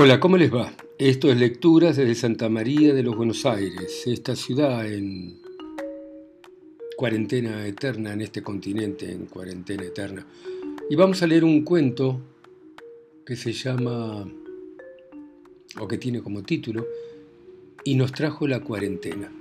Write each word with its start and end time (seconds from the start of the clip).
Hola, 0.00 0.20
¿cómo 0.20 0.36
les 0.36 0.54
va? 0.54 0.72
Esto 0.96 1.28
es 1.28 1.36
Lecturas 1.36 1.96
desde 1.96 2.14
Santa 2.14 2.48
María 2.48 2.94
de 2.94 3.02
los 3.02 3.16
Buenos 3.16 3.44
Aires, 3.44 4.06
esta 4.06 4.36
ciudad 4.36 4.86
en 4.86 5.40
cuarentena 6.96 7.66
eterna, 7.66 8.12
en 8.12 8.20
este 8.20 8.40
continente 8.40 9.10
en 9.10 9.26
cuarentena 9.26 9.82
eterna. 9.82 10.24
Y 10.88 10.94
vamos 10.94 11.20
a 11.20 11.26
leer 11.26 11.42
un 11.42 11.64
cuento 11.64 12.20
que 13.26 13.34
se 13.34 13.52
llama, 13.52 14.24
o 15.80 15.88
que 15.88 15.98
tiene 15.98 16.22
como 16.22 16.44
título, 16.44 16.86
Y 17.82 17.96
nos 17.96 18.12
trajo 18.12 18.46
la 18.46 18.60
cuarentena. 18.60 19.32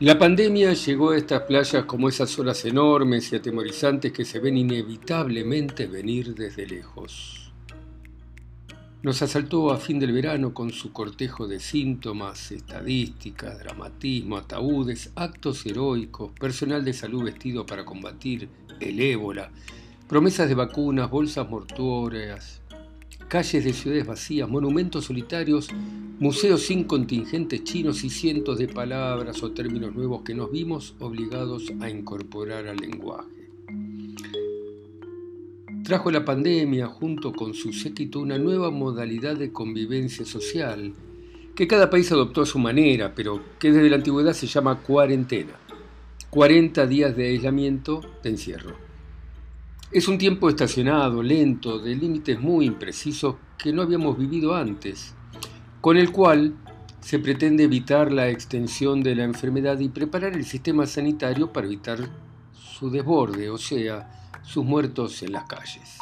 La 0.00 0.18
pandemia 0.18 0.72
llegó 0.72 1.10
a 1.10 1.18
estas 1.18 1.42
playas 1.42 1.84
como 1.84 2.08
esas 2.08 2.38
olas 2.38 2.64
enormes 2.64 3.30
y 3.30 3.36
atemorizantes 3.36 4.12
que 4.12 4.24
se 4.24 4.38
ven 4.38 4.56
inevitablemente 4.56 5.86
venir 5.88 6.34
desde 6.34 6.66
lejos. 6.66 7.45
Nos 9.06 9.22
asaltó 9.22 9.70
a 9.70 9.76
fin 9.76 10.00
del 10.00 10.10
verano 10.10 10.52
con 10.52 10.72
su 10.72 10.92
cortejo 10.92 11.46
de 11.46 11.60
síntomas, 11.60 12.50
estadísticas, 12.50 13.56
dramatismo, 13.60 14.36
ataúdes, 14.36 15.12
actos 15.14 15.64
heroicos, 15.64 16.32
personal 16.32 16.84
de 16.84 16.92
salud 16.92 17.22
vestido 17.22 17.64
para 17.64 17.84
combatir 17.84 18.48
el 18.80 18.98
ébola, 18.98 19.52
promesas 20.08 20.48
de 20.48 20.56
vacunas, 20.56 21.08
bolsas 21.08 21.48
mortuorias, 21.48 22.60
calles 23.28 23.64
de 23.64 23.72
ciudades 23.74 24.08
vacías, 24.08 24.48
monumentos 24.48 25.04
solitarios, 25.04 25.68
museos 26.18 26.62
sin 26.62 26.82
contingentes 26.82 27.62
chinos 27.62 28.02
y 28.02 28.10
cientos 28.10 28.58
de 28.58 28.66
palabras 28.66 29.40
o 29.40 29.52
términos 29.52 29.94
nuevos 29.94 30.22
que 30.22 30.34
nos 30.34 30.50
vimos 30.50 30.96
obligados 30.98 31.72
a 31.78 31.88
incorporar 31.88 32.66
al 32.66 32.78
lenguaje. 32.78 33.45
Trajo 35.86 36.10
la 36.10 36.24
pandemia 36.24 36.88
junto 36.88 37.32
con 37.32 37.54
su 37.54 37.72
séquito 37.72 38.18
una 38.18 38.36
nueva 38.38 38.72
modalidad 38.72 39.36
de 39.36 39.52
convivencia 39.52 40.26
social 40.26 40.92
que 41.54 41.68
cada 41.68 41.88
país 41.88 42.10
adoptó 42.10 42.42
a 42.42 42.46
su 42.46 42.58
manera, 42.58 43.14
pero 43.14 43.40
que 43.60 43.70
desde 43.70 43.88
la 43.88 43.94
antigüedad 43.94 44.32
se 44.32 44.48
llama 44.48 44.80
cuarentena. 44.80 45.52
40 46.30 46.88
días 46.88 47.16
de 47.16 47.28
aislamiento, 47.28 48.00
de 48.20 48.30
encierro. 48.30 48.74
Es 49.92 50.08
un 50.08 50.18
tiempo 50.18 50.48
estacionado, 50.48 51.22
lento, 51.22 51.78
de 51.78 51.94
límites 51.94 52.40
muy 52.40 52.66
imprecisos 52.66 53.36
que 53.56 53.72
no 53.72 53.82
habíamos 53.82 54.18
vivido 54.18 54.56
antes, 54.56 55.14
con 55.80 55.96
el 55.96 56.10
cual 56.10 56.56
se 56.98 57.20
pretende 57.20 57.62
evitar 57.62 58.10
la 58.10 58.28
extensión 58.28 59.04
de 59.04 59.14
la 59.14 59.22
enfermedad 59.22 59.78
y 59.78 59.88
preparar 59.88 60.32
el 60.32 60.46
sistema 60.46 60.84
sanitario 60.84 61.52
para 61.52 61.68
evitar 61.68 62.00
su 62.52 62.90
desborde, 62.90 63.50
o 63.50 63.56
sea, 63.56 64.25
sus 64.42 64.64
muertos 64.64 65.22
en 65.22 65.32
las 65.32 65.44
calles. 65.44 65.98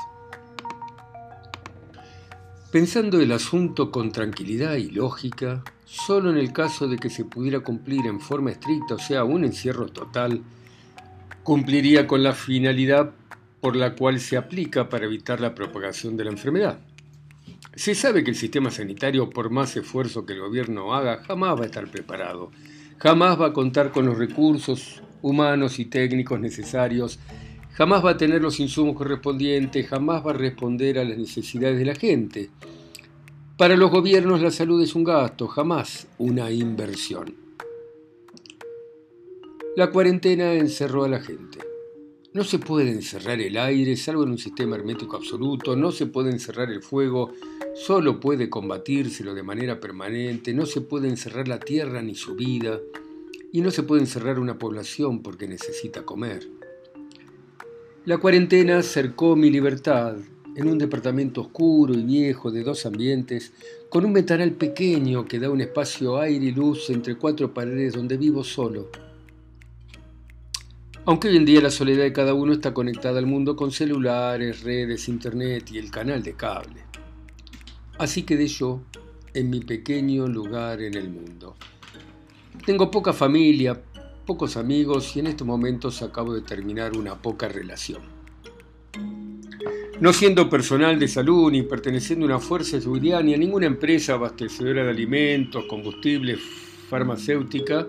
Pensando 2.71 3.21
el 3.21 3.31
asunto 3.31 3.91
con 3.91 4.11
tranquilidad 4.11 4.75
y 4.75 4.91
lógica, 4.91 5.63
solo 5.85 6.31
en 6.31 6.39
el 6.39 6.53
caso 6.53 6.89
de 6.89 6.97
que 6.97 7.09
se 7.09 7.25
pudiera 7.25 7.61
cumplir 7.61 8.07
en 8.07 8.21
forma 8.21 8.51
estricta, 8.51 8.95
o 8.95 8.99
sea, 8.99 9.23
un 9.23 9.45
encierro 9.45 9.87
total, 9.87 10.43
cumpliría 11.45 12.07
con 12.07 12.23
la 12.23 12.33
finalidad 12.33 13.13
por 13.61 13.77
la 13.77 13.95
cual 13.95 14.19
se 14.19 14.37
aplica 14.37 14.89
para 14.89 15.07
evitar 15.07 15.41
la 15.41 15.55
propagación 15.55 16.17
de 16.17 16.25
la 16.25 16.31
enfermedad. 16.31 16.81
Se 17.77 17.95
sabe 17.95 18.25
que 18.25 18.31
el 18.31 18.37
sistema 18.37 18.71
sanitario, 18.71 19.31
por 19.31 19.51
más 19.51 19.77
esfuerzo 19.77 20.27
que 20.27 20.33
el 20.33 20.41
gobierno 20.41 20.95
haga, 20.95 21.23
jamás 21.25 21.59
va 21.59 21.63
a 21.63 21.67
estar 21.67 21.87
preparado, 21.89 22.51
jamás 22.99 23.41
va 23.41 23.47
a 23.47 23.53
contar 23.53 23.91
con 23.91 24.07
los 24.07 24.19
recursos 24.19 25.03
humanos 25.23 25.79
y 25.79 25.85
técnicos 25.85 26.41
necesarios 26.41 27.19
jamás 27.75 28.05
va 28.05 28.11
a 28.11 28.17
tener 28.17 28.41
los 28.41 28.61
insumos 28.61 28.97
correspondientes, 28.97 29.89
jamás 29.89 30.25
va 30.25 30.31
a 30.31 30.35
responder 30.35 30.99
a 30.99 31.05
las 31.05 31.19
necesidades 31.19 31.79
de 31.79 31.85
la 31.85 31.95
gente. 31.95 32.51
Para 33.59 33.77
los 33.77 33.91
gobiernos 33.91 34.41
la 34.41 34.51
salud 34.51 34.83
es 34.83 34.95
un 34.95 35.05
gasto, 35.05 35.49
jamás 35.49 36.07
una 36.19 36.51
inversión. 36.51 37.35
La 39.77 39.91
cuarentena 39.91 40.53
encerró 40.55 41.05
a 41.05 41.09
la 41.09 41.21
gente. 41.21 41.59
No 42.33 42.43
se 42.43 42.59
puede 42.59 42.91
encerrar 42.91 43.41
el 43.41 43.57
aire, 43.57 43.97
salvo 43.97 44.25
en 44.25 44.31
un 44.31 44.39
sistema 44.39 44.77
hermético 44.77 45.17
absoluto, 45.17 45.77
no 45.77 45.93
se 45.93 46.07
puede 46.07 46.31
encerrar 46.31 46.71
el 46.71 46.83
fuego, 46.83 47.33
solo 47.75 48.19
puede 48.19 48.51
combatírselo 48.51 49.35
de 49.35 49.43
manera 49.43 49.79
permanente, 49.79 50.53
no 50.53 50.67
se 50.67 50.81
puede 50.81 51.09
encerrar 51.09 51.47
la 51.47 51.61
tierra 51.61 52.03
ni 52.03 52.15
su 52.15 52.35
vida, 52.35 52.81
y 53.53 53.61
no 53.61 53.71
se 53.71 53.85
puede 53.85 54.03
encerrar 54.03 54.41
una 54.41 54.59
población 54.59 55.23
porque 55.23 55.47
necesita 55.47 56.05
comer. 56.05 56.49
La 58.07 58.19
cuarentena 58.19 58.83
cercó 58.83 59.35
mi 59.35 59.49
libertad 59.49 60.17
en 60.55 60.69
un 60.69 60.77
departamento 60.77 61.41
oscuro 61.41 61.95
y 61.95 62.03
viejo 62.03 62.51
de 62.51 62.63
dos 62.63 62.85
ambientes, 62.85 63.55
con 63.89 64.05
un 64.05 64.13
ventanal 64.13 64.53
pequeño 64.53 65.25
que 65.25 65.39
da 65.39 65.49
un 65.49 65.63
espacio 65.63 66.19
aire 66.19 66.45
y 66.45 66.53
luz 66.53 66.91
entre 66.91 67.17
cuatro 67.17 67.55
paredes 67.55 67.95
donde 67.95 68.19
vivo 68.19 68.45
solo. 68.45 68.91
Aunque 71.07 71.29
hoy 71.29 71.39
en 71.39 71.47
día 71.47 71.63
la 71.63 71.71
soledad 71.71 72.03
de 72.03 72.13
cada 72.13 72.35
uno 72.35 72.53
está 72.53 72.75
conectada 72.75 73.19
al 73.19 73.27
mundo 73.27 73.57
con 73.57 73.73
celulares, 73.73 74.63
redes, 74.63 75.09
internet 75.09 75.71
y 75.73 75.79
el 75.79 75.91
canal 75.91 76.23
de 76.23 76.35
cable. 76.35 76.83
Así 77.97 78.25
quedé 78.25 78.49
yo 78.49 78.83
en 79.33 79.49
mi 79.49 79.61
pequeño 79.61 80.27
lugar 80.27 80.83
en 80.83 80.95
el 80.95 81.09
mundo. 81.09 81.57
Tengo 82.67 82.91
poca 82.91 83.15
familia, 83.15 83.81
pocos 84.25 84.57
amigos 84.57 85.15
y 85.17 85.21
en 85.21 85.27
estos 85.27 85.47
momentos 85.47 86.03
acabo 86.03 86.35
de 86.35 86.41
terminar 86.41 86.97
una 86.97 87.15
poca 87.15 87.49
relación. 87.49 88.03
No 90.01 90.13
siendo 90.13 90.51
personal 90.51 90.99
de 90.99 91.09
salud 91.09 91.53
ni 91.53 91.63
perteneciendo 91.63 92.27
a 92.27 92.29
una 92.31 92.39
fuerza 92.41 92.77
de 92.77 92.83
seguridad 92.83 93.23
ni 93.23 93.35
a 93.35 93.37
ninguna 93.37 93.67
empresa 93.67 94.15
abastecedora 94.15 94.85
de 94.85 94.91
alimentos, 94.91 95.65
combustible, 95.67 96.37
farmacéutica 96.89 97.87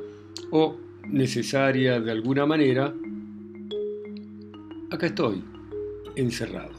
o 0.51 0.77
necesaria 1.07 1.99
de 1.99 2.11
alguna 2.11 2.45
manera, 2.45 2.93
acá 4.91 5.07
estoy, 5.07 5.43
encerrado. 6.15 6.71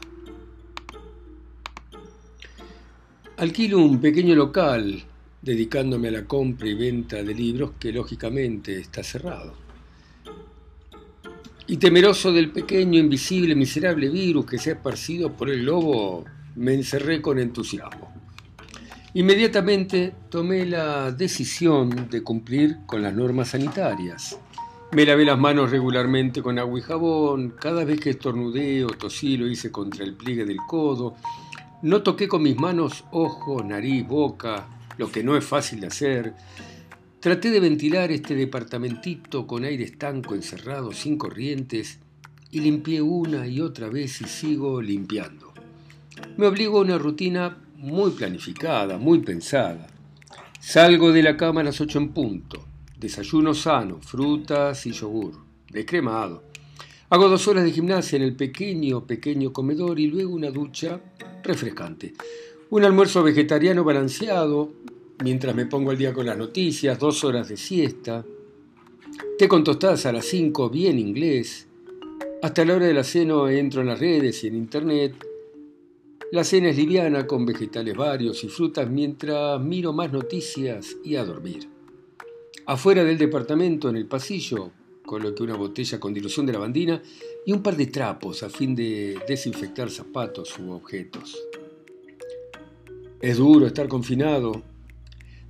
Alquilo 3.37 3.79
un 3.79 3.99
pequeño 3.99 4.35
local 4.35 5.03
dedicándome 5.47 6.09
a 6.09 6.11
la 6.11 6.25
compra 6.25 6.67
y 6.67 6.73
venta 6.73 7.23
de 7.23 7.33
libros 7.33 7.71
que 7.79 7.93
lógicamente 7.93 8.77
está 8.77 9.01
cerrado. 9.01 9.53
Y 11.67 11.77
temeroso 11.77 12.33
del 12.33 12.51
pequeño, 12.51 12.99
invisible, 12.99 13.55
miserable 13.55 14.09
virus 14.09 14.45
que 14.45 14.57
se 14.57 14.71
ha 14.71 14.73
esparcido 14.73 15.31
por 15.31 15.49
el 15.49 15.65
lobo, 15.65 16.25
me 16.55 16.73
encerré 16.73 17.21
con 17.21 17.39
entusiasmo. 17.39 18.13
Inmediatamente 19.13 20.13
tomé 20.29 20.65
la 20.65 21.11
decisión 21.11 22.09
de 22.09 22.21
cumplir 22.21 22.79
con 22.85 23.01
las 23.01 23.13
normas 23.13 23.49
sanitarias. 23.49 24.37
Me 24.91 25.05
lavé 25.05 25.23
las 25.25 25.39
manos 25.39 25.71
regularmente 25.71 26.41
con 26.41 26.59
agua 26.59 26.79
y 26.79 26.81
jabón, 26.81 27.53
cada 27.59 27.85
vez 27.85 27.99
que 27.99 28.11
estornudé 28.11 28.83
o 28.83 28.89
tosí 28.89 29.37
lo 29.37 29.47
hice 29.47 29.71
contra 29.71 30.03
el 30.03 30.13
pliegue 30.13 30.45
del 30.45 30.57
codo, 30.67 31.15
no 31.81 32.01
toqué 32.01 32.27
con 32.27 32.43
mis 32.43 32.57
manos 32.57 33.05
ojo, 33.11 33.63
nariz, 33.63 34.07
boca, 34.07 34.67
lo 34.97 35.11
que 35.11 35.23
no 35.23 35.37
es 35.37 35.45
fácil 35.45 35.79
de 35.79 35.87
hacer. 35.87 36.33
Traté 37.19 37.49
de 37.49 37.59
ventilar 37.59 38.11
este 38.11 38.35
departamentito 38.35 39.47
con 39.47 39.63
aire 39.63 39.83
estanco 39.83 40.35
encerrado, 40.35 40.91
sin 40.93 41.17
corrientes, 41.17 41.99
y 42.51 42.59
limpié 42.59 43.01
una 43.01 43.47
y 43.47 43.59
otra 43.59 43.89
vez 43.89 44.21
y 44.21 44.25
sigo 44.25 44.81
limpiando. 44.81 45.53
Me 46.37 46.47
obligo 46.47 46.79
a 46.79 46.81
una 46.81 46.97
rutina 46.97 47.57
muy 47.77 48.11
planificada, 48.11 48.97
muy 48.97 49.19
pensada. 49.19 49.87
Salgo 50.59 51.11
de 51.11 51.23
la 51.23 51.37
cama 51.37 51.61
a 51.61 51.65
las 51.65 51.79
8 51.79 51.99
en 51.99 52.09
punto. 52.09 52.65
Desayuno 52.99 53.53
sano, 53.53 53.99
frutas 54.01 54.85
y 54.85 54.91
yogur, 54.91 55.33
descremado. 55.69 56.43
Hago 57.09 57.29
dos 57.29 57.47
horas 57.47 57.63
de 57.63 57.71
gimnasia 57.71 58.17
en 58.17 58.23
el 58.23 58.35
pequeño, 58.35 59.05
pequeño 59.05 59.53
comedor 59.53 59.99
y 59.99 60.07
luego 60.07 60.33
una 60.33 60.49
ducha 60.49 60.99
refrescante. 61.43 62.13
Un 62.69 62.83
almuerzo 62.83 63.23
vegetariano 63.23 63.83
balanceado, 63.83 64.73
mientras 65.23 65.55
me 65.55 65.65
pongo 65.65 65.91
al 65.91 65.97
día 65.97 66.13
con 66.13 66.25
las 66.25 66.37
noticias, 66.37 66.99
dos 66.99 67.23
horas 67.23 67.49
de 67.49 67.57
siesta. 67.57 68.25
Té 69.37 69.47
con 69.47 69.63
tostadas 69.63 70.05
a 70.05 70.11
las 70.11 70.25
cinco, 70.25 70.69
bien 70.69 70.99
inglés. 70.99 71.67
Hasta 72.41 72.65
la 72.65 72.75
hora 72.75 72.85
de 72.85 72.93
la 72.93 73.03
cena 73.03 73.51
entro 73.51 73.81
en 73.81 73.87
las 73.87 73.99
redes 73.99 74.43
y 74.43 74.47
en 74.47 74.55
internet. 74.55 75.15
La 76.31 76.43
cena 76.43 76.69
es 76.69 76.77
liviana 76.77 77.25
con 77.25 77.45
vegetales 77.45 77.95
varios 77.95 78.43
y 78.43 78.49
frutas 78.49 78.89
mientras 78.89 79.61
miro 79.61 79.93
más 79.93 80.11
noticias 80.11 80.97
y 81.03 81.15
a 81.15 81.23
dormir. 81.23 81.69
Afuera 82.65 83.03
del 83.03 83.17
departamento, 83.17 83.87
en 83.87 83.95
el 83.95 84.07
pasillo, 84.07 84.71
coloqué 85.05 85.41
una 85.41 85.55
botella 85.55 85.99
con 85.99 86.13
dilución 86.13 86.45
de 86.45 86.53
lavandina 86.53 87.01
y 87.45 87.53
un 87.53 87.63
par 87.63 87.77
de 87.77 87.85
trapos 87.87 88.43
a 88.43 88.49
fin 88.49 88.75
de 88.75 89.17
desinfectar 89.25 89.89
zapatos 89.89 90.59
u 90.59 90.71
objetos. 90.71 91.41
Es 93.21 93.37
duro 93.37 93.65
estar 93.65 93.87
confinado, 93.87 94.61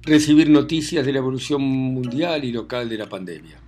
recibir 0.03 0.49
noticias 0.49 1.05
de 1.05 1.11
la 1.11 1.19
evolución 1.19 1.61
mundial 1.61 2.44
y 2.44 2.51
local 2.51 2.89
de 2.89 2.97
la 2.97 3.07
pandemia. 3.07 3.59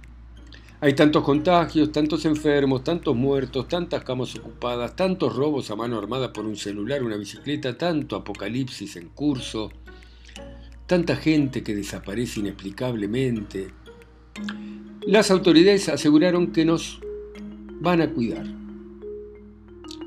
Hay 0.82 0.94
tantos 0.94 1.26
contagios, 1.26 1.92
tantos 1.92 2.24
enfermos, 2.24 2.86
tantos 2.86 3.14
muertos, 3.14 3.68
tantas 3.68 4.02
camas 4.06 4.34
ocupadas, 4.38 4.96
tantos 4.96 5.36
robos 5.36 5.70
a 5.72 5.76
mano 5.76 5.98
armada 5.98 6.32
por 6.32 6.46
un 6.46 6.56
celular, 6.56 7.04
una 7.04 7.18
bicicleta, 7.18 7.78
tanto 7.78 8.16
apocalipsis 8.16 8.96
en 8.96 9.10
curso, 9.10 9.72
tanta 10.88 11.18
gente 11.18 11.64
que 11.64 11.76
desaparece 11.76 12.40
inexplicablemente. 12.40 13.72
Las 15.06 15.32
autoridades 15.32 15.90
aseguraron 15.90 16.54
que 16.54 16.64
nos 16.64 17.02
van 17.82 18.02
a 18.02 18.12
cuidar. 18.12 18.46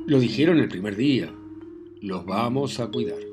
Lo 0.07 0.19
dijeron 0.19 0.59
el 0.59 0.69
primer 0.69 0.97
día, 0.97 1.31
los 2.01 2.25
vamos 2.25 2.81
a 2.81 2.87
cuidar. 2.87 3.32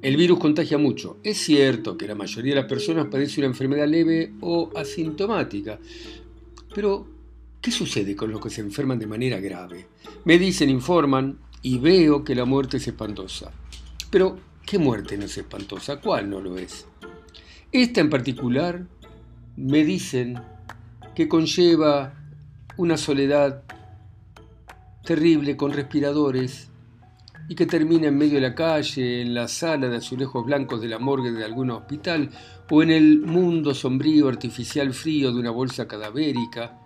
El 0.00 0.16
virus 0.16 0.38
contagia 0.38 0.78
mucho. 0.78 1.16
Es 1.24 1.38
cierto 1.38 1.98
que 1.98 2.06
la 2.06 2.14
mayoría 2.14 2.54
de 2.54 2.60
las 2.60 2.68
personas 2.68 3.06
padece 3.06 3.40
una 3.40 3.48
enfermedad 3.48 3.88
leve 3.88 4.32
o 4.40 4.70
asintomática, 4.76 5.78
pero, 6.74 7.06
¿qué 7.60 7.70
sucede 7.70 8.14
con 8.14 8.30
los 8.30 8.40
que 8.40 8.50
se 8.50 8.60
enferman 8.60 8.98
de 8.98 9.06
manera 9.06 9.40
grave? 9.40 9.86
Me 10.24 10.38
dicen, 10.38 10.70
informan, 10.70 11.38
y 11.62 11.78
veo 11.78 12.22
que 12.22 12.36
la 12.36 12.44
muerte 12.44 12.76
es 12.76 12.86
espantosa. 12.86 13.50
Pero, 14.10 14.38
¿qué 14.64 14.78
muerte 14.78 15.16
no 15.16 15.24
es 15.24 15.36
espantosa? 15.36 16.00
¿Cuál 16.00 16.30
no 16.30 16.40
lo 16.40 16.56
es? 16.56 16.86
Esta 17.72 18.00
en 18.00 18.10
particular, 18.10 18.86
me 19.56 19.84
dicen 19.84 20.40
que 21.16 21.26
conlleva 21.26 22.14
una 22.76 22.96
soledad 22.96 23.64
terrible 25.04 25.56
con 25.56 25.72
respiradores 25.72 26.68
y 27.48 27.54
que 27.54 27.66
termina 27.66 28.08
en 28.08 28.18
medio 28.18 28.34
de 28.34 28.42
la 28.42 28.54
calle, 28.54 29.22
en 29.22 29.34
la 29.34 29.48
sala 29.48 29.88
de 29.88 29.96
azulejos 29.96 30.44
blancos 30.44 30.82
de 30.82 30.88
la 30.88 30.98
morgue 30.98 31.32
de 31.32 31.44
algún 31.44 31.70
hospital 31.70 32.30
o 32.70 32.82
en 32.82 32.90
el 32.90 33.20
mundo 33.20 33.74
sombrío 33.74 34.28
artificial 34.28 34.92
frío 34.92 35.32
de 35.32 35.40
una 35.40 35.50
bolsa 35.50 35.88
cadavérica 35.88 36.78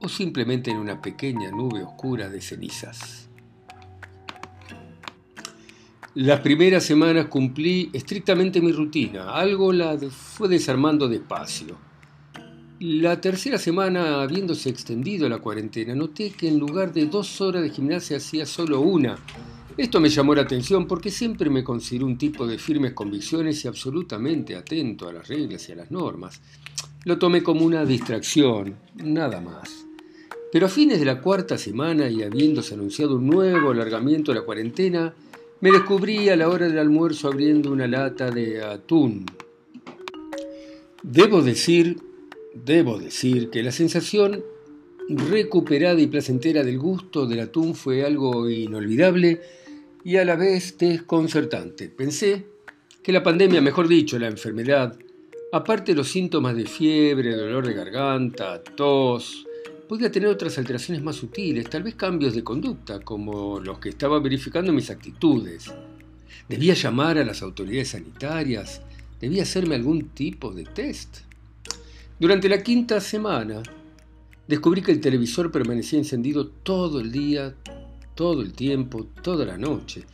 o 0.00 0.08
simplemente 0.08 0.70
en 0.70 0.78
una 0.78 1.00
pequeña 1.00 1.50
nube 1.50 1.82
oscura 1.82 2.28
de 2.28 2.40
cenizas. 2.40 3.28
Las 6.14 6.40
primeras 6.40 6.84
semanas 6.84 7.26
cumplí 7.26 7.90
estrictamente 7.92 8.60
mi 8.60 8.70
rutina, 8.70 9.32
algo 9.34 9.72
la 9.72 9.98
fue 10.10 10.48
desarmando 10.48 11.08
despacio. 11.08 11.78
La 12.80 13.20
tercera 13.20 13.58
semana, 13.58 14.22
habiéndose 14.22 14.68
extendido 14.68 15.28
la 15.28 15.38
cuarentena, 15.38 15.94
noté 15.94 16.30
que 16.30 16.48
en 16.48 16.58
lugar 16.58 16.92
de 16.92 17.06
dos 17.06 17.40
horas 17.40 17.62
de 17.62 17.70
gimnasia 17.70 18.16
hacía 18.18 18.44
solo 18.44 18.80
una, 18.80 19.16
esto 19.76 20.00
me 20.00 20.08
llamó 20.08 20.34
la 20.34 20.42
atención 20.42 20.86
porque 20.86 21.10
siempre 21.10 21.48
me 21.48 21.64
consideré 21.64 22.04
un 22.04 22.18
tipo 22.18 22.46
de 22.46 22.58
firmes 22.58 22.92
convicciones 22.92 23.64
y 23.64 23.68
absolutamente 23.68 24.56
atento 24.56 25.08
a 25.08 25.12
las 25.12 25.28
reglas 25.28 25.68
y 25.68 25.72
a 25.72 25.76
las 25.76 25.90
normas. 25.90 26.40
Lo 27.04 27.18
tomé 27.18 27.42
como 27.42 27.64
una 27.64 27.84
distracción, 27.84 28.76
nada 28.96 29.40
más. 29.40 29.86
Pero 30.52 30.66
a 30.66 30.68
fines 30.68 30.98
de 30.98 31.06
la 31.06 31.20
cuarta 31.20 31.56
semana 31.56 32.08
y 32.08 32.22
habiéndose 32.22 32.74
anunciado 32.74 33.16
un 33.16 33.26
nuevo 33.26 33.70
alargamiento 33.70 34.32
de 34.32 34.40
la 34.40 34.44
cuarentena, 34.44 35.14
me 35.60 35.72
descubrí 35.72 36.28
a 36.28 36.36
la 36.36 36.48
hora 36.48 36.68
del 36.68 36.78
almuerzo 36.78 37.28
abriendo 37.28 37.72
una 37.72 37.86
lata 37.86 38.30
de 38.30 38.62
atún. 38.62 39.24
Debo 41.02 41.40
decir, 41.42 41.98
debo 42.54 42.98
decir 42.98 43.48
que 43.50 43.62
la 43.62 43.72
sensación 43.72 44.44
recuperada 45.08 46.00
y 46.00 46.06
placentera 46.06 46.62
del 46.62 46.78
gusto 46.78 47.26
del 47.26 47.40
atún 47.40 47.74
fue 47.74 48.04
algo 48.04 48.48
inolvidable 48.48 49.40
y 50.04 50.16
a 50.16 50.24
la 50.24 50.36
vez 50.36 50.76
desconcertante. 50.78 51.88
Pensé 51.88 52.46
que 53.02 53.12
la 53.12 53.22
pandemia, 53.22 53.60
mejor 53.60 53.88
dicho, 53.88 54.18
la 54.18 54.28
enfermedad, 54.28 54.96
aparte 55.52 55.92
de 55.92 55.96
los 55.96 56.08
síntomas 56.08 56.56
de 56.56 56.66
fiebre, 56.66 57.36
dolor 57.36 57.66
de 57.66 57.74
garganta, 57.74 58.62
tos, 58.62 59.46
podía 59.88 60.10
tener 60.10 60.28
otras 60.28 60.56
alteraciones 60.58 61.02
más 61.02 61.16
sutiles, 61.16 61.68
tal 61.68 61.82
vez 61.82 61.94
cambios 61.94 62.34
de 62.34 62.42
conducta, 62.42 63.00
como 63.00 63.60
los 63.60 63.78
que 63.78 63.90
estaba 63.90 64.18
verificando 64.20 64.72
mis 64.72 64.90
actitudes. 64.90 65.72
Debía 66.48 66.74
llamar 66.74 67.18
a 67.18 67.24
las 67.24 67.42
autoridades 67.42 67.90
sanitarias, 67.90 68.82
debía 69.20 69.42
hacerme 69.42 69.74
algún 69.74 70.08
tipo 70.10 70.52
de 70.52 70.64
test. 70.64 71.18
Durante 72.18 72.48
la 72.48 72.62
quinta 72.62 73.00
semana, 73.00 73.62
descubrí 74.46 74.82
que 74.82 74.92
el 74.92 75.00
televisor 75.00 75.50
permanecía 75.50 75.98
encendido 75.98 76.46
todo 76.46 77.00
el 77.00 77.12
día, 77.12 77.54
todo 78.22 78.40
el 78.40 78.52
tiempo, 78.52 79.08
toda 79.20 79.44
la 79.44 79.58
noche. 79.58 80.04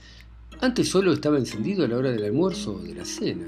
Antes 0.62 0.88
solo 0.88 1.12
estaba 1.12 1.36
encendido 1.36 1.84
a 1.84 1.88
la 1.88 1.98
hora 1.98 2.10
del 2.10 2.24
almuerzo 2.24 2.76
o 2.76 2.78
de 2.78 2.94
la 2.94 3.04
cena. 3.04 3.46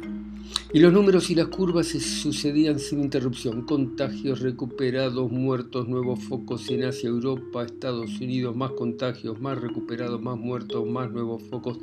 Y 0.74 0.80
los 0.80 0.92
números 0.92 1.30
y 1.30 1.34
las 1.34 1.46
curvas 1.46 1.86
se 1.86 1.98
sucedían 1.98 2.78
sin 2.78 3.00
interrupción. 3.00 3.62
Contagios 3.62 4.40
recuperados, 4.40 5.32
muertos, 5.32 5.88
nuevos 5.88 6.22
focos 6.22 6.68
en 6.68 6.84
Asia, 6.84 7.08
Europa, 7.08 7.64
Estados 7.64 8.20
Unidos, 8.20 8.54
más 8.54 8.72
contagios, 8.72 9.40
más 9.40 9.58
recuperados, 9.58 10.20
más 10.20 10.36
muertos, 10.36 10.86
más 10.86 11.10
nuevos 11.10 11.42
focos. 11.44 11.78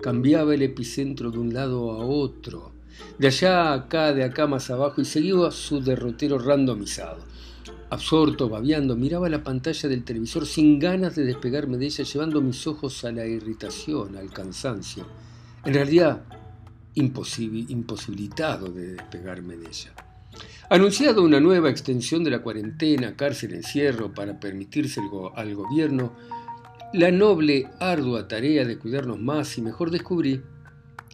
Cambiaba 0.00 0.54
el 0.54 0.62
epicentro 0.62 1.32
de 1.32 1.38
un 1.40 1.52
lado 1.52 1.90
a 1.90 2.06
otro, 2.06 2.70
de 3.18 3.26
allá 3.26 3.62
a 3.62 3.74
acá, 3.74 4.14
de 4.14 4.22
acá 4.22 4.46
más 4.46 4.70
abajo, 4.70 5.00
y 5.00 5.04
seguía 5.04 5.50
su 5.50 5.80
derrotero 5.80 6.38
randomizado. 6.38 7.29
Absorto, 7.90 8.48
babeando, 8.48 8.96
miraba 8.96 9.28
la 9.28 9.42
pantalla 9.42 9.88
del 9.88 10.04
televisor 10.04 10.46
sin 10.46 10.78
ganas 10.78 11.16
de 11.16 11.24
despegarme 11.24 11.76
de 11.76 11.86
ella, 11.86 12.04
llevando 12.04 12.40
mis 12.40 12.64
ojos 12.66 13.04
a 13.04 13.10
la 13.10 13.26
irritación, 13.26 14.16
al 14.16 14.32
cansancio. 14.32 15.04
En 15.64 15.74
realidad, 15.74 16.22
imposibilitado 16.94 18.70
de 18.70 18.92
despegarme 18.92 19.56
de 19.56 19.66
ella. 19.66 19.92
Anunciado 20.68 21.24
una 21.24 21.40
nueva 21.40 21.68
extensión 21.68 22.22
de 22.22 22.30
la 22.30 22.38
cuarentena, 22.38 23.16
cárcel, 23.16 23.54
encierro, 23.54 24.14
para 24.14 24.38
permitirse 24.38 25.00
al 25.34 25.54
gobierno 25.56 26.12
la 26.92 27.10
noble, 27.12 27.68
ardua 27.78 28.26
tarea 28.26 28.64
de 28.64 28.78
cuidarnos 28.78 29.20
más 29.20 29.58
y 29.58 29.62
mejor 29.62 29.90
descubrí 29.90 30.42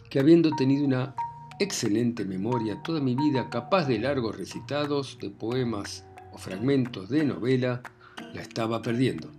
que 0.09 0.19
habiendo 0.19 0.51
tenido 0.51 0.85
una 0.85 1.15
excelente 1.59 2.23
memoria 2.25 2.81
toda 2.83 2.99
mi 2.99 3.15
vida, 3.15 3.49
capaz 3.49 3.87
de 3.87 3.99
largos 3.99 4.37
recitados, 4.37 5.17
de 5.21 5.29
poemas 5.29 6.06
fragmentos 6.37 7.09
de 7.09 7.25
novela, 7.25 7.81
la 8.33 8.41
estaba 8.41 8.81
perdiendo. 8.81 9.29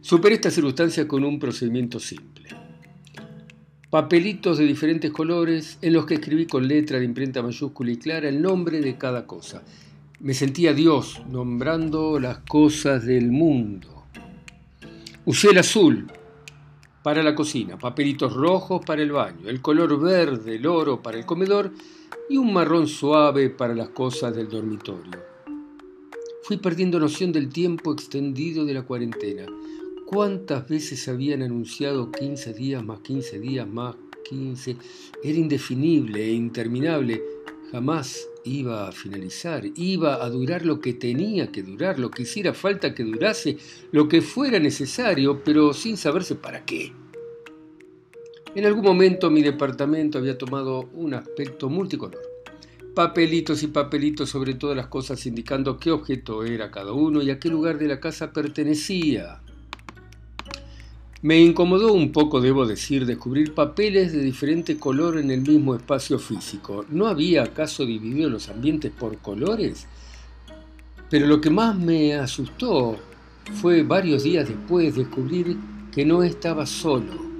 Superé 0.00 0.36
esta 0.36 0.50
circunstancia 0.50 1.08
con 1.08 1.24
un 1.24 1.38
procedimiento 1.38 1.98
simple. 1.98 2.48
Papelitos 3.90 4.58
de 4.58 4.64
diferentes 4.64 5.10
colores 5.10 5.78
en 5.82 5.92
los 5.92 6.06
que 6.06 6.14
escribí 6.14 6.46
con 6.46 6.68
letra 6.68 6.98
de 6.98 7.04
imprenta 7.04 7.42
mayúscula 7.42 7.90
y 7.90 7.96
clara 7.96 8.28
el 8.28 8.42
nombre 8.42 8.80
de 8.80 8.98
cada 8.98 9.26
cosa. 9.26 9.62
Me 10.20 10.34
sentía 10.34 10.74
Dios 10.74 11.22
nombrando 11.28 12.18
las 12.18 12.38
cosas 12.38 13.04
del 13.04 13.30
mundo. 13.30 14.04
Usé 15.24 15.50
el 15.50 15.58
azul 15.58 16.06
para 17.02 17.22
la 17.22 17.34
cocina, 17.34 17.78
papelitos 17.78 18.32
rojos 18.32 18.84
para 18.84 19.02
el 19.02 19.12
baño, 19.12 19.48
el 19.48 19.60
color 19.60 20.00
verde, 20.00 20.56
el 20.56 20.66
oro 20.66 21.02
para 21.02 21.18
el 21.18 21.26
comedor 21.26 21.72
y 22.28 22.36
un 22.36 22.52
marrón 22.52 22.88
suave 22.88 23.50
para 23.50 23.74
las 23.74 23.90
cosas 23.90 24.34
del 24.34 24.48
dormitorio. 24.48 25.35
Fui 26.46 26.58
perdiendo 26.58 27.00
noción 27.00 27.32
del 27.32 27.48
tiempo 27.48 27.92
extendido 27.92 28.64
de 28.64 28.72
la 28.72 28.82
cuarentena. 28.82 29.46
¿Cuántas 30.04 30.68
veces 30.68 31.08
habían 31.08 31.42
anunciado 31.42 32.12
15 32.12 32.52
días 32.52 32.84
más 32.84 33.00
15 33.00 33.40
días 33.40 33.66
más 33.66 33.96
15? 34.30 34.76
Era 35.24 35.38
indefinible 35.38 36.24
e 36.24 36.30
interminable. 36.30 37.20
Jamás 37.72 38.28
iba 38.44 38.86
a 38.86 38.92
finalizar, 38.92 39.64
iba 39.74 40.24
a 40.24 40.30
durar 40.30 40.64
lo 40.64 40.80
que 40.80 40.92
tenía 40.92 41.50
que 41.50 41.64
durar, 41.64 41.98
lo 41.98 42.12
que 42.12 42.22
hiciera 42.22 42.54
falta 42.54 42.94
que 42.94 43.02
durase, 43.02 43.56
lo 43.90 44.06
que 44.06 44.22
fuera 44.22 44.60
necesario, 44.60 45.42
pero 45.42 45.72
sin 45.72 45.96
saberse 45.96 46.36
para 46.36 46.64
qué. 46.64 46.92
En 48.54 48.66
algún 48.66 48.84
momento 48.84 49.32
mi 49.32 49.42
departamento 49.42 50.18
había 50.18 50.38
tomado 50.38 50.88
un 50.92 51.14
aspecto 51.14 51.68
multicolor 51.68 52.35
papelitos 52.96 53.62
y 53.62 53.66
papelitos 53.66 54.30
sobre 54.30 54.54
todas 54.54 54.74
las 54.74 54.86
cosas 54.86 55.26
indicando 55.26 55.76
qué 55.76 55.90
objeto 55.90 56.44
era 56.44 56.70
cada 56.70 56.92
uno 56.92 57.20
y 57.20 57.28
a 57.28 57.38
qué 57.38 57.50
lugar 57.50 57.76
de 57.76 57.88
la 57.88 58.00
casa 58.00 58.32
pertenecía. 58.32 59.42
Me 61.20 61.38
incomodó 61.38 61.92
un 61.92 62.10
poco, 62.10 62.40
debo 62.40 62.64
decir, 62.64 63.04
descubrir 63.04 63.52
papeles 63.52 64.14
de 64.14 64.22
diferente 64.22 64.78
color 64.78 65.18
en 65.18 65.30
el 65.30 65.42
mismo 65.42 65.74
espacio 65.74 66.18
físico. 66.18 66.86
¿No 66.88 67.06
había 67.06 67.42
acaso 67.42 67.84
dividido 67.84 68.30
los 68.30 68.48
ambientes 68.48 68.90
por 68.98 69.18
colores? 69.18 69.86
Pero 71.10 71.26
lo 71.26 71.38
que 71.38 71.50
más 71.50 71.76
me 71.76 72.14
asustó 72.14 72.96
fue 73.60 73.82
varios 73.82 74.22
días 74.22 74.48
después 74.48 74.96
descubrir 74.96 75.58
que 75.92 76.06
no 76.06 76.22
estaba 76.22 76.64
solo. 76.64 77.35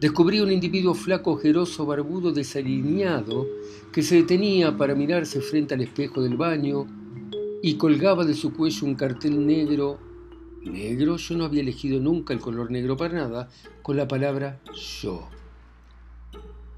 Descubrí 0.00 0.40
un 0.40 0.52
individuo 0.52 0.92
flaco, 0.92 1.32
ojeroso, 1.32 1.86
barbudo, 1.86 2.30
desalineado, 2.30 3.46
que 3.92 4.02
se 4.02 4.16
detenía 4.16 4.76
para 4.76 4.94
mirarse 4.94 5.40
frente 5.40 5.72
al 5.72 5.80
espejo 5.80 6.20
del 6.20 6.36
baño 6.36 6.86
y 7.62 7.76
colgaba 7.76 8.26
de 8.26 8.34
su 8.34 8.52
cuello 8.52 8.86
un 8.86 8.94
cartel 8.94 9.46
negro, 9.46 9.98
negro, 10.62 11.16
yo 11.16 11.36
no 11.38 11.46
había 11.46 11.62
elegido 11.62 11.98
nunca 11.98 12.34
el 12.34 12.40
color 12.40 12.70
negro 12.70 12.94
para 12.98 13.14
nada, 13.14 13.48
con 13.82 13.96
la 13.96 14.06
palabra 14.06 14.60
yo. 15.00 15.30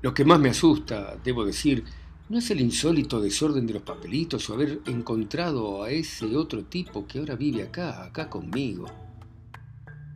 Lo 0.00 0.14
que 0.14 0.24
más 0.24 0.38
me 0.38 0.50
asusta, 0.50 1.16
debo 1.24 1.44
decir, 1.44 1.82
no 2.28 2.38
es 2.38 2.48
el 2.52 2.60
insólito 2.60 3.20
desorden 3.20 3.66
de 3.66 3.74
los 3.74 3.82
papelitos 3.82 4.48
o 4.48 4.54
haber 4.54 4.80
encontrado 4.86 5.82
a 5.82 5.90
ese 5.90 6.36
otro 6.36 6.62
tipo 6.66 7.04
que 7.08 7.18
ahora 7.18 7.34
vive 7.34 7.64
acá, 7.64 8.04
acá 8.04 8.30
conmigo. 8.30 8.86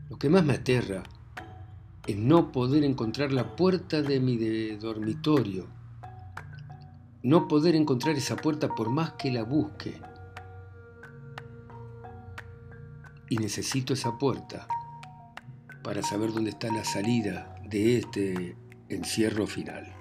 Lo 0.09 0.16
que 0.18 0.28
más 0.28 0.44
me 0.44 0.52
aterra 0.52 1.02
es 2.06 2.16
no 2.16 2.50
poder 2.50 2.85
encontrar 2.85 3.32
la 3.32 3.54
puerta 3.54 4.02
de 4.02 4.18
mi 4.18 4.37
dormitorio, 4.76 5.66
no 7.23 7.47
poder 7.47 7.76
encontrar 7.76 8.16
esa 8.16 8.37
puerta 8.37 8.75
por 8.75 8.90
más 8.90 9.12
que 9.12 9.30
la 9.30 9.44
busque. 9.44 10.00
Y 13.28 13.38
necesito 13.38 13.94
esa 13.94 14.18
puerta 14.18 14.66
para 15.82 16.02
saber 16.02 16.32
dónde 16.32 16.50
está 16.50 16.73
la 16.73 16.85
salida 16.85 17.54
de 17.64 17.99
este 17.99 18.56
encierro 18.88 19.47
final. 19.47 19.94